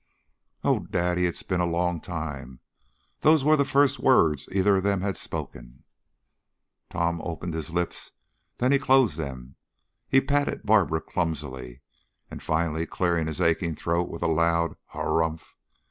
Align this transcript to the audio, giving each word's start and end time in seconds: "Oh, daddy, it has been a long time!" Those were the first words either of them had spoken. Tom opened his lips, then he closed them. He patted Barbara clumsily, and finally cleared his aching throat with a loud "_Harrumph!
"Oh, 0.63 0.79
daddy, 0.79 1.25
it 1.27 1.35
has 1.35 1.43
been 1.43 1.59
a 1.61 1.65
long 1.67 1.99
time!" 2.01 2.59
Those 3.19 3.45
were 3.45 3.55
the 3.55 3.63
first 3.63 3.99
words 3.99 4.49
either 4.51 4.77
of 4.77 4.83
them 4.83 5.01
had 5.01 5.15
spoken. 5.15 5.83
Tom 6.89 7.21
opened 7.21 7.53
his 7.53 7.69
lips, 7.69 8.09
then 8.57 8.71
he 8.71 8.79
closed 8.79 9.17
them. 9.19 9.57
He 10.09 10.19
patted 10.19 10.63
Barbara 10.65 11.01
clumsily, 11.01 11.81
and 12.31 12.41
finally 12.41 12.87
cleared 12.87 13.27
his 13.27 13.39
aching 13.39 13.75
throat 13.75 14.09
with 14.09 14.23
a 14.23 14.27
loud 14.27 14.75
"_Harrumph! 14.95 15.53